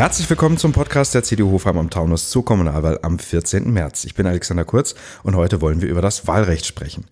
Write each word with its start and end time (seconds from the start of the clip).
Herzlich 0.00 0.30
willkommen 0.30 0.56
zum 0.56 0.72
Podcast 0.72 1.14
der 1.14 1.22
CDU 1.22 1.50
Hofheim 1.50 1.76
am 1.76 1.90
Taunus 1.90 2.30
zur 2.30 2.42
Kommunalwahl 2.42 3.00
am 3.02 3.18
14. 3.18 3.70
März. 3.70 4.06
Ich 4.06 4.14
bin 4.14 4.26
Alexander 4.26 4.64
Kurz 4.64 4.94
und 5.24 5.36
heute 5.36 5.60
wollen 5.60 5.82
wir 5.82 5.90
über 5.90 6.00
das 6.00 6.26
Wahlrecht 6.26 6.64
sprechen. 6.64 7.04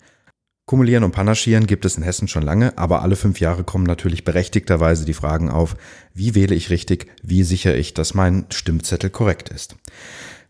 Kumulieren 0.65 1.03
und 1.03 1.11
Panaschieren 1.11 1.67
gibt 1.67 1.85
es 1.85 1.97
in 1.97 2.03
Hessen 2.03 2.27
schon 2.27 2.41
lange, 2.41 2.75
aber 2.79 3.03
alle 3.03 3.15
fünf 3.15 3.39
Jahre 3.39 3.63
kommen 3.63 3.83
natürlich 3.83 4.23
berechtigterweise 4.23 5.05
die 5.05 5.13
Fragen 5.13 5.51
auf, 5.51 5.75
wie 6.15 6.33
wähle 6.33 6.55
ich 6.55 6.71
richtig, 6.71 7.11
wie 7.21 7.43
sichere 7.43 7.77
ich, 7.77 7.93
dass 7.93 8.15
mein 8.15 8.47
Stimmzettel 8.49 9.11
korrekt 9.11 9.49
ist. 9.49 9.75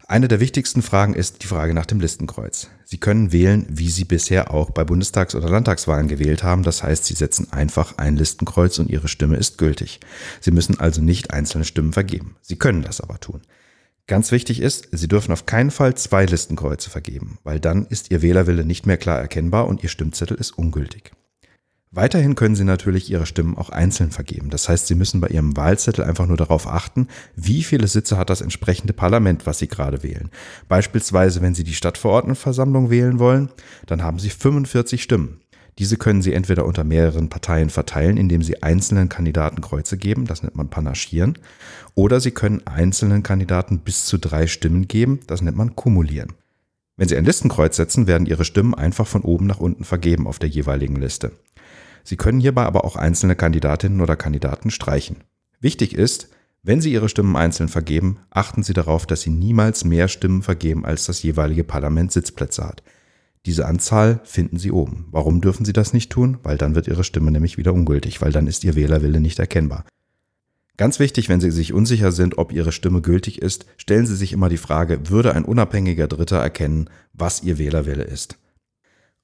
Eine 0.10 0.28
der 0.28 0.40
wichtigsten 0.40 0.82
Fragen 0.82 1.14
ist 1.14 1.44
die 1.44 1.46
Frage 1.46 1.76
nach 1.76 1.86
dem 1.86 2.00
Listenkreuz. 2.00 2.72
Sie 2.84 2.98
können 2.98 3.32
wählen, 3.32 3.68
wie 3.70 3.92
Sie 3.92 4.06
bisher 4.06 4.52
auch 4.52 4.72
bei 4.72 4.84
Bundestags- 4.84 5.36
oder 5.36 5.50
Landtagswahlen 5.50 6.08
gewählt 6.08 6.42
haben. 6.42 6.64
Das 6.64 6.82
heißt, 6.82 7.06
Sie 7.06 7.14
setzen 7.14 7.54
einfach 7.54 8.00
ein 8.00 8.16
Listenkreuz 8.16 8.80
und 8.80 8.90
Ihre 8.90 9.08
Stimme 9.08 9.38
ist 9.38 9.60
gültig. 9.60 10.00
Sie 10.42 10.50
müssen 10.50 10.80
also 10.80 11.00
nicht 11.00 11.30
einzelne 11.30 11.64
Stimmen 11.64 11.94
vergeben. 11.94 12.38
Sie 12.42 12.56
können 12.56 12.82
das 12.82 13.02
aber 13.02 13.20
tun. 13.20 13.42
Ganz 14.08 14.32
wichtig 14.32 14.62
ist, 14.62 14.88
Sie 14.92 15.08
dürfen 15.08 15.32
auf 15.32 15.46
keinen 15.46 15.70
Fall 15.70 15.94
zwei 15.94 16.26
Listenkreuze 16.26 16.90
vergeben, 16.90 17.38
weil 17.44 17.60
dann 17.60 17.86
ist 17.86 18.10
Ihr 18.10 18.24
Wählerwille 18.24 18.66
nicht 18.66 18.88
mehr 18.88 18.98
klar 18.98 19.20
erkennbar 19.20 19.68
und 19.68 19.84
Ihr 19.84 19.90
Stimmzettel 19.90 20.38
ist 20.38 20.58
ungültig. 20.58 21.12
Weiterhin 21.92 22.36
können 22.36 22.56
Sie 22.56 22.66
natürlich 22.66 23.10
Ihre 23.10 23.26
Stimmen 23.26 23.58
auch 23.58 23.72
einzeln 23.72 24.12
vergeben. 24.12 24.52
Das 24.52 24.70
heißt, 24.70 24.86
Sie 24.86 24.94
müssen 24.94 25.22
bei 25.22 25.30
Ihrem 25.30 25.58
Wahlzettel 25.58 26.04
einfach 26.04 26.28
nur 26.28 26.38
darauf 26.38 26.68
achten, 26.68 27.08
wie 27.36 27.64
viele 27.64 27.88
Sitze 27.88 28.16
hat 28.16 28.30
das 28.30 28.42
entsprechende 28.42 28.94
Parlament, 28.94 29.48
was 29.48 29.58
Sie 29.58 29.68
gerade 29.68 30.04
wählen. 30.04 30.30
Beispielsweise, 30.68 31.42
wenn 31.42 31.56
Sie 31.56 31.64
die 31.64 31.74
Stadtverordnetenversammlung 31.74 32.92
wählen 32.92 33.18
wollen, 33.18 33.50
dann 33.88 34.04
haben 34.04 34.20
Sie 34.20 34.30
45 34.30 35.02
Stimmen. 35.02 35.42
Diese 35.80 35.98
können 35.98 36.22
Sie 36.22 36.34
entweder 36.34 36.66
unter 36.66 36.84
mehreren 36.84 37.30
Parteien 37.30 37.72
verteilen, 37.72 38.18
indem 38.18 38.44
Sie 38.44 38.62
einzelnen 38.62 39.10
Kandidaten 39.10 39.62
Kreuze 39.62 39.98
geben, 39.98 40.26
das 40.26 40.44
nennt 40.44 40.56
man 40.56 40.70
Panaschieren, 40.70 41.40
oder 41.96 42.20
Sie 42.20 42.32
können 42.32 42.68
einzelnen 42.68 43.24
Kandidaten 43.24 43.80
bis 43.80 44.06
zu 44.06 44.20
drei 44.20 44.46
Stimmen 44.46 44.88
geben, 44.88 45.22
das 45.26 45.42
nennt 45.42 45.58
man 45.58 45.76
Kumulieren. 45.76 46.34
Wenn 46.98 47.08
Sie 47.08 47.16
ein 47.16 47.24
Listenkreuz 47.24 47.78
setzen, 47.78 48.08
werden 48.08 48.28
Ihre 48.28 48.44
Stimmen 48.44 48.76
einfach 48.76 49.08
von 49.08 49.22
oben 49.22 49.48
nach 49.48 49.62
unten 49.62 49.86
vergeben 49.86 50.28
auf 50.28 50.38
der 50.38 50.50
jeweiligen 50.50 50.98
Liste. 50.98 51.32
Sie 52.10 52.18
können 52.18 52.40
hierbei 52.40 52.64
aber 52.64 52.86
auch 52.86 52.96
einzelne 52.96 53.36
Kandidatinnen 53.36 54.02
oder 54.02 54.16
Kandidaten 54.16 54.72
streichen. 54.72 55.18
Wichtig 55.60 55.94
ist, 55.94 56.30
wenn 56.64 56.82
Sie 56.82 56.92
Ihre 56.92 57.08
Stimmen 57.08 57.36
einzeln 57.36 57.70
vergeben, 57.70 58.18
achten 58.32 58.64
Sie 58.64 58.74
darauf, 58.74 59.06
dass 59.06 59.22
Sie 59.22 59.30
niemals 59.30 59.86
mehr 59.86 60.08
Stimmen 60.08 60.42
vergeben, 60.42 60.86
als 60.86 61.06
das 61.06 61.22
jeweilige 61.22 61.64
Parlament 61.64 62.12
Sitzplätze 62.12 62.66
hat. 62.66 62.82
Diese 63.46 63.68
Anzahl 63.68 64.22
finden 64.24 64.58
Sie 64.58 64.72
oben. 64.72 65.06
Warum 65.12 65.40
dürfen 65.40 65.66
Sie 65.66 65.72
das 65.72 65.94
nicht 65.94 66.12
tun? 66.12 66.40
Weil 66.42 66.58
dann 66.58 66.74
wird 66.74 66.88
Ihre 66.88 67.04
Stimme 67.04 67.30
nämlich 67.30 67.60
wieder 67.60 67.76
ungültig, 67.76 68.24
weil 68.24 68.32
dann 68.32 68.48
ist 68.48 68.64
Ihr 68.64 68.74
Wählerwille 68.74 69.20
nicht 69.20 69.38
erkennbar. 69.38 69.86
Ganz 70.78 70.98
wichtig, 70.98 71.30
wenn 71.30 71.42
Sie 71.42 71.52
sich 71.52 71.74
unsicher 71.74 72.12
sind, 72.12 72.40
ob 72.40 72.52
Ihre 72.52 72.72
Stimme 72.72 73.02
gültig 73.02 73.40
ist, 73.40 73.68
stellen 73.78 74.08
Sie 74.08 74.16
sich 74.16 74.34
immer 74.34 74.50
die 74.50 74.58
Frage, 74.58 75.12
würde 75.12 75.36
ein 75.36 75.46
unabhängiger 75.46 76.08
Dritter 76.08 76.38
erkennen, 76.38 76.90
was 77.14 77.44
Ihr 77.44 77.60
Wählerwille 77.60 78.04
ist? 78.04 78.40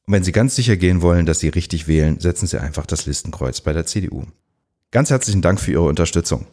Und 0.07 0.13
wenn 0.13 0.23
Sie 0.23 0.31
ganz 0.31 0.55
sicher 0.55 0.77
gehen 0.77 1.01
wollen, 1.01 1.25
dass 1.25 1.39
Sie 1.39 1.49
richtig 1.49 1.87
wählen, 1.87 2.19
setzen 2.19 2.47
Sie 2.47 2.61
einfach 2.61 2.85
das 2.85 3.05
Listenkreuz 3.05 3.61
bei 3.61 3.73
der 3.73 3.85
CDU. 3.85 4.23
Ganz 4.91 5.09
herzlichen 5.09 5.41
Dank 5.41 5.59
für 5.59 5.71
Ihre 5.71 5.83
Unterstützung. 5.83 6.45